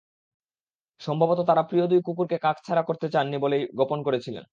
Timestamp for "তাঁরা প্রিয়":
1.45-1.85